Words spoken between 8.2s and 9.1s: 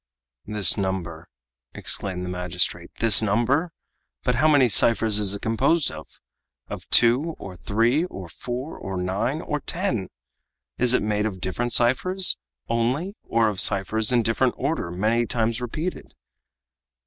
four, or